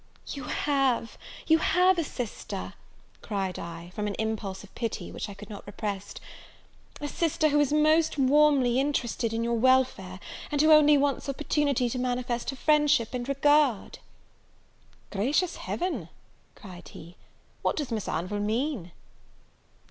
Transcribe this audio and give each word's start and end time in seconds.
"You 0.33 0.45
have 0.45 1.15
you 1.45 1.59
have 1.59 1.99
a 1.99 2.03
sister!" 2.03 2.73
cried 3.21 3.59
I, 3.59 3.91
from 3.93 4.07
an 4.07 4.15
impulse 4.17 4.63
of 4.63 4.73
pity, 4.73 5.11
which 5.11 5.29
I 5.29 5.35
could 5.35 5.47
not 5.47 5.61
repress; 5.67 6.15
"a 6.99 7.07
sister 7.07 7.49
who 7.49 7.59
is 7.59 7.71
most 7.71 8.17
warmly 8.17 8.79
interested 8.79 9.31
in 9.31 9.43
your 9.43 9.53
welfare, 9.53 10.19
and 10.51 10.59
who 10.59 10.71
only 10.71 10.97
wants 10.97 11.29
opportunity 11.29 11.87
to 11.87 11.99
manifest 11.99 12.49
her 12.49 12.55
friendship 12.55 13.13
and 13.13 13.29
regard." 13.29 13.99
"Gracious 15.11 15.57
Heaven!" 15.57 16.09
cried 16.55 16.87
he, 16.87 17.15
"what 17.61 17.75
does 17.75 17.91
Miss 17.91 18.07
Anville 18.09 18.39
mean?" 18.39 18.91